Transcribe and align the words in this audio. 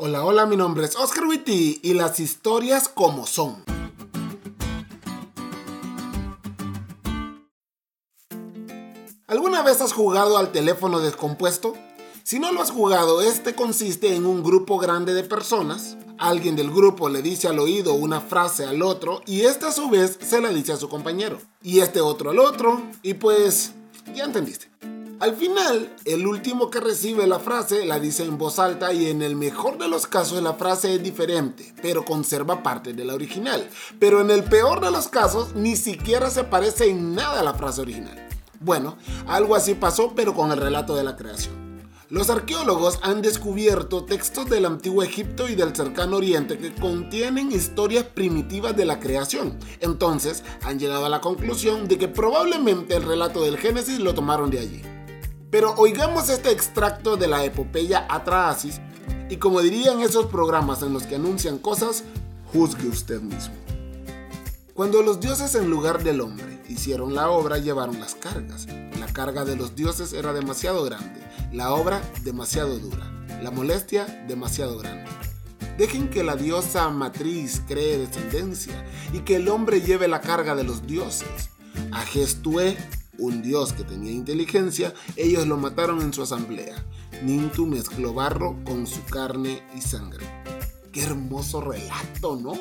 Hola, 0.00 0.24
hola, 0.24 0.46
mi 0.46 0.56
nombre 0.56 0.84
es 0.84 0.94
Oscar 0.94 1.24
Witty 1.24 1.80
y 1.82 1.94
las 1.94 2.20
historias 2.20 2.88
como 2.88 3.26
son. 3.26 3.64
¿Alguna 9.26 9.64
vez 9.64 9.80
has 9.80 9.92
jugado 9.92 10.38
al 10.38 10.52
teléfono 10.52 11.00
descompuesto? 11.00 11.74
Si 12.22 12.38
no 12.38 12.52
lo 12.52 12.62
has 12.62 12.70
jugado, 12.70 13.22
este 13.22 13.56
consiste 13.56 14.14
en 14.14 14.24
un 14.24 14.44
grupo 14.44 14.78
grande 14.78 15.14
de 15.14 15.24
personas. 15.24 15.96
Alguien 16.16 16.54
del 16.54 16.70
grupo 16.70 17.08
le 17.08 17.20
dice 17.20 17.48
al 17.48 17.58
oído 17.58 17.94
una 17.94 18.20
frase 18.20 18.66
al 18.66 18.82
otro 18.82 19.20
y 19.26 19.46
este 19.46 19.66
a 19.66 19.72
su 19.72 19.90
vez 19.90 20.16
se 20.20 20.40
la 20.40 20.50
dice 20.50 20.72
a 20.72 20.76
su 20.76 20.88
compañero. 20.88 21.40
Y 21.60 21.80
este 21.80 22.00
otro 22.00 22.30
al 22.30 22.38
otro. 22.38 22.80
Y 23.02 23.14
pues, 23.14 23.72
ya 24.14 24.22
entendiste. 24.22 24.70
Al 25.20 25.34
final, 25.34 25.92
el 26.04 26.28
último 26.28 26.70
que 26.70 26.78
recibe 26.78 27.26
la 27.26 27.40
frase 27.40 27.84
la 27.84 27.98
dice 27.98 28.24
en 28.24 28.38
voz 28.38 28.60
alta 28.60 28.92
y 28.92 29.08
en 29.08 29.20
el 29.20 29.34
mejor 29.34 29.76
de 29.76 29.88
los 29.88 30.06
casos 30.06 30.40
la 30.40 30.54
frase 30.54 30.94
es 30.94 31.02
diferente, 31.02 31.74
pero 31.82 32.04
conserva 32.04 32.62
parte 32.62 32.92
de 32.92 33.04
la 33.04 33.14
original. 33.14 33.68
Pero 33.98 34.20
en 34.20 34.30
el 34.30 34.44
peor 34.44 34.80
de 34.80 34.92
los 34.92 35.08
casos 35.08 35.56
ni 35.56 35.74
siquiera 35.74 36.30
se 36.30 36.44
parece 36.44 36.88
en 36.88 37.16
nada 37.16 37.40
a 37.40 37.42
la 37.42 37.54
frase 37.54 37.80
original. 37.80 38.28
Bueno, 38.60 38.96
algo 39.26 39.56
así 39.56 39.74
pasó 39.74 40.12
pero 40.14 40.34
con 40.34 40.52
el 40.52 40.58
relato 40.58 40.94
de 40.94 41.02
la 41.02 41.16
creación. 41.16 41.82
Los 42.10 42.30
arqueólogos 42.30 43.00
han 43.02 43.20
descubierto 43.20 44.04
textos 44.04 44.48
del 44.48 44.66
antiguo 44.66 45.02
Egipto 45.02 45.48
y 45.48 45.56
del 45.56 45.74
cercano 45.74 46.18
Oriente 46.18 46.58
que 46.58 46.72
contienen 46.72 47.50
historias 47.50 48.04
primitivas 48.04 48.76
de 48.76 48.84
la 48.84 49.00
creación. 49.00 49.58
Entonces 49.80 50.44
han 50.62 50.78
llegado 50.78 51.06
a 51.06 51.10
la 51.10 51.20
conclusión 51.20 51.88
de 51.88 51.98
que 51.98 52.06
probablemente 52.06 52.94
el 52.94 53.02
relato 53.02 53.42
del 53.42 53.58
Génesis 53.58 53.98
lo 53.98 54.14
tomaron 54.14 54.48
de 54.48 54.60
allí. 54.60 54.82
Pero 55.50 55.74
oigamos 55.76 56.28
este 56.28 56.50
extracto 56.50 57.16
de 57.16 57.26
la 57.26 57.44
epopeya 57.44 58.06
Atraasis 58.10 58.80
y 59.30 59.36
como 59.36 59.62
dirían 59.62 60.00
esos 60.00 60.26
programas 60.26 60.82
en 60.82 60.92
los 60.92 61.04
que 61.04 61.16
anuncian 61.16 61.58
cosas, 61.58 62.04
juzgue 62.52 62.88
usted 62.88 63.20
mismo. 63.20 63.54
Cuando 64.74 65.02
los 65.02 65.20
dioses 65.20 65.54
en 65.54 65.70
lugar 65.70 66.04
del 66.04 66.20
hombre 66.20 66.62
hicieron 66.68 67.14
la 67.14 67.30
obra, 67.30 67.58
llevaron 67.58 67.98
las 67.98 68.14
cargas. 68.14 68.66
La 69.00 69.06
carga 69.06 69.44
de 69.44 69.56
los 69.56 69.74
dioses 69.74 70.12
era 70.12 70.32
demasiado 70.32 70.84
grande, 70.84 71.20
la 71.52 71.72
obra 71.72 72.02
demasiado 72.22 72.78
dura, 72.78 73.10
la 73.42 73.50
molestia 73.50 74.04
demasiado 74.28 74.78
grande. 74.78 75.10
Dejen 75.78 76.10
que 76.10 76.24
la 76.24 76.36
diosa 76.36 76.88
matriz 76.90 77.62
cree 77.66 77.98
descendencia 77.98 78.84
y 79.12 79.20
que 79.20 79.36
el 79.36 79.48
hombre 79.48 79.80
lleve 79.80 80.08
la 80.08 80.20
carga 80.20 80.54
de 80.54 80.64
los 80.64 80.86
dioses. 80.86 81.50
A 81.92 82.00
Gestué 82.02 82.76
un 83.18 83.42
dios 83.42 83.72
que 83.72 83.84
tenía 83.84 84.12
inteligencia, 84.12 84.94
ellos 85.16 85.46
lo 85.46 85.56
mataron 85.56 86.00
en 86.00 86.12
su 86.12 86.22
asamblea. 86.22 86.84
Nintu 87.22 87.66
mezcló 87.66 88.14
barro 88.14 88.56
con 88.64 88.86
su 88.86 89.04
carne 89.04 89.62
y 89.76 89.80
sangre. 89.80 90.24
Qué 90.92 91.02
hermoso 91.02 91.60
relato, 91.60 92.36
¿no? 92.36 92.54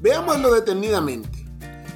Veámoslo 0.00 0.52
detenidamente. 0.52 1.46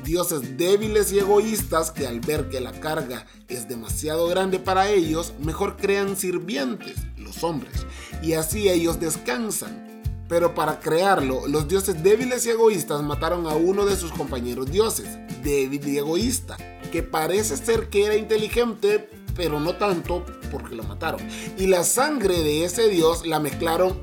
Dioses 0.05 0.57
débiles 0.57 1.13
y 1.13 1.19
egoístas 1.19 1.91
que 1.91 2.07
al 2.07 2.21
ver 2.21 2.49
que 2.49 2.61
la 2.61 2.73
carga 2.73 3.27
es 3.49 3.69
demasiado 3.69 4.27
grande 4.29 4.59
para 4.59 4.89
ellos, 4.89 5.35
mejor 5.41 5.77
crean 5.77 6.17
sirvientes, 6.17 6.97
los 7.19 7.45
hombres, 7.45 7.87
y 8.23 8.33
así 8.33 8.71
ellos 8.71 8.99
descansan. 8.99 9.89
Pero 10.27 10.55
para 10.55 10.81
crearlo, 10.81 11.47
los 11.49 11.69
dioses 11.69 12.03
débiles 12.03 12.47
y 12.47 12.51
egoístas 12.51 13.03
mataron 13.03 13.47
a 13.47 13.55
uno 13.55 13.85
de 13.85 13.97
sus 13.97 14.13
compañeros 14.13 14.71
dioses, 14.71 15.19
débil 15.43 15.87
y 15.87 15.99
egoísta, 15.99 16.57
que 16.91 17.03
parece 17.03 17.57
ser 17.57 17.89
que 17.89 18.07
era 18.07 18.17
inteligente, 18.17 19.09
pero 19.37 19.61
no 19.61 19.77
tanto 19.77 20.25
porque 20.51 20.75
lo 20.75 20.83
mataron. 20.83 21.21
Y 21.59 21.67
la 21.67 21.85
sangre 21.85 22.43
de 22.43 22.65
ese 22.65 22.89
dios 22.89 23.27
la 23.27 23.41
mezclaron, 23.41 24.01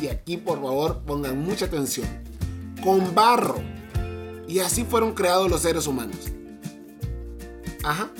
y 0.00 0.08
aquí 0.08 0.36
por 0.36 0.60
favor 0.60 1.02
pongan 1.06 1.38
mucha 1.38 1.66
atención, 1.66 2.06
con 2.82 3.14
barro. 3.14 3.62
Y 4.46 4.58
así 4.58 4.84
fueron 4.84 5.14
creados 5.14 5.50
los 5.50 5.62
seres 5.62 5.86
humanos. 5.86 6.18
Ajá, 7.82 8.10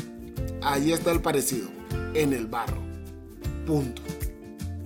ahí 0.62 0.92
está 0.92 1.10
el 1.10 1.20
parecido, 1.20 1.68
en 2.14 2.32
el 2.32 2.46
barro. 2.46 2.82
Punto. 3.66 4.02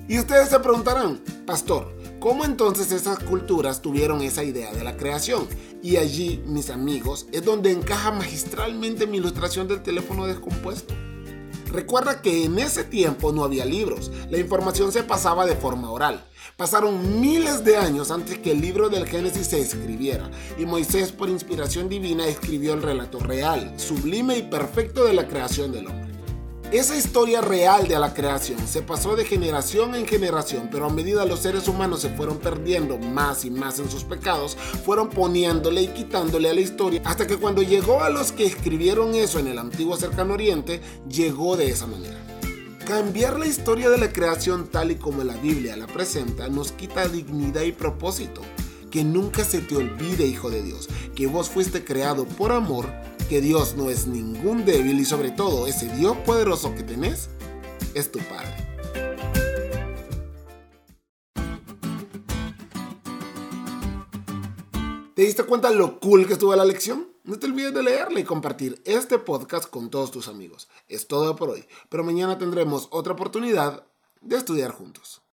Y 0.09 0.19
ustedes 0.19 0.49
se 0.49 0.59
preguntarán, 0.61 1.21
pastor, 1.45 1.98
¿Cómo 2.21 2.45
entonces 2.45 2.91
esas 2.91 3.21
culturas 3.21 3.81
tuvieron 3.81 4.23
esa 4.23 4.43
idea 4.43 4.73
de 4.73 4.83
la 4.83 4.97
creación? 4.97 5.47
Y 5.85 5.99
allí, 5.99 6.43
mis 6.47 6.69
amigos, 6.69 7.29
es 7.31 7.45
donde 7.45 7.71
encaja 7.71 8.11
magistralmente 8.11 9.07
mi 9.07 9.19
ilustración 9.19 9.69
del 9.69 9.85
teléfono 9.85 10.27
descompuesto. 10.27 10.95
Recuerda 11.71 12.21
que 12.21 12.45
en 12.45 12.59
ese 12.59 12.83
tiempo 12.83 13.31
no 13.31 13.45
había 13.45 13.65
libros, 13.65 14.11
la 14.31 14.39
información 14.39 14.91
se 14.91 15.05
pasaba 15.05 15.47
de 15.47 15.55
forma 15.55 15.93
oral. 15.93 16.25
Pasaron 16.57 17.21
miles 17.21 17.63
de 17.63 17.77
años 17.77 18.11
antes 18.11 18.39
que 18.39 18.51
el 18.51 18.61
libro 18.61 18.89
del 18.89 19.07
Génesis 19.07 19.47
se 19.47 19.61
escribiera, 19.61 20.29
y 20.59 20.67
Moisés 20.67 21.13
por 21.13 21.29
inspiración 21.29 21.89
divina 21.89 22.27
escribió 22.27 22.75
el 22.75 22.83
relato 22.83 23.21
real, 23.21 23.75
sublime 23.77 24.39
y 24.39 24.43
perfecto 24.43 25.05
de 25.05 25.13
la 25.13 25.29
creación 25.29 25.71
del 25.71 25.87
hombre. 25.87 26.08
Esa 26.71 26.99
historia 26.99 27.41
real 27.41 27.89
de 27.89 27.99
la 27.99 28.13
creación 28.13 28.69
se 28.69 28.83
pasó 28.83 29.17
de 29.17 29.25
generación 29.25 29.95
en 29.95 30.07
generación, 30.07 30.69
pero 30.71 30.85
a 30.85 30.93
medida 30.93 31.25
los 31.25 31.41
seres 31.41 31.67
humanos 31.67 32.03
se 32.03 32.11
fueron 32.11 32.37
perdiendo 32.37 32.99
más 32.99 33.47
y 33.47 33.51
más 33.51 33.79
en 33.79 33.91
sus 33.91 34.05
pecados, 34.05 34.55
fueron 34.85 35.09
poniéndole 35.09 35.81
y 35.81 35.89
quitándole 35.89 36.51
a 36.51 36.53
la 36.53 36.61
historia, 36.61 37.01
hasta 37.07 37.27
que 37.27 37.39
cuando 37.39 37.63
llegó 37.63 38.03
a 38.03 38.11
los 38.11 38.33
que 38.33 38.45
escribieron 38.45 39.15
eso 39.15 39.39
en 39.39 39.47
el 39.47 39.59
antiguo 39.59 39.97
cercano 39.97 40.35
oriente, 40.35 40.83
llegó 41.09 41.57
de 41.57 41.71
esa 41.71 41.87
manera. 41.87 42.19
Cambiar 42.87 43.39
la 43.39 43.47
historia 43.47 43.89
de 43.89 43.97
la 43.97 44.13
creación 44.13 44.69
tal 44.69 44.91
y 44.91 44.97
como 44.97 45.25
la 45.25 45.39
Biblia 45.39 45.75
la 45.75 45.87
presenta 45.87 46.49
nos 46.49 46.73
quita 46.73 47.09
dignidad 47.09 47.63
y 47.63 47.73
propósito. 47.73 48.43
Que 48.91 49.05
nunca 49.05 49.43
se 49.45 49.61
te 49.61 49.75
olvide, 49.75 50.27
hijo 50.27 50.51
de 50.51 50.63
Dios, 50.63 50.89
que 51.15 51.27
vos 51.27 51.49
fuiste 51.49 51.83
creado 51.83 52.27
por 52.27 52.53
amor 52.53 52.89
que 53.29 53.41
Dios 53.43 53.77
no 53.77 53.91
es 53.91 54.07
ningún 54.07 54.65
débil 54.65 54.99
y 54.99 55.05
sobre 55.05 55.31
todo 55.31 55.67
ese 55.67 55.87
Dios 55.95 56.17
poderoso 56.25 56.75
que 56.75 56.83
tenés 56.83 57.29
es 57.95 58.11
tu 58.11 58.19
Padre. 58.21 58.55
¿Te 65.15 65.23
diste 65.23 65.43
cuenta 65.45 65.71
lo 65.71 66.01
cool 66.01 66.27
que 66.27 66.35
estuvo 66.35 66.57
la 66.57 66.65
lección? 66.65 67.09
No 67.25 67.39
te 67.39 67.47
olvides 67.47 67.75
de 67.75 67.83
leerla 67.83 68.21
y 68.21 68.25
compartir 68.25 68.81
este 68.87 69.19
podcast 69.19 69.69
con 69.69 69.91
todos 69.91 70.11
tus 70.11 70.29
amigos. 70.29 70.69
Es 70.89 71.07
todo 71.07 71.37
por 71.37 71.51
hoy, 71.51 71.67
pero 71.91 72.05
mañana 72.05 72.39
tendremos 72.39 72.89
otra 72.93 73.13
oportunidad 73.13 73.85
de 74.23 74.37
estudiar 74.37 74.71
juntos. 74.71 75.21